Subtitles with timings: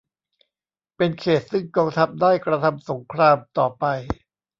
[0.97, 3.85] เป็นเขตต์ซึ่งกองทัพได้กระทำสงครามต่อไป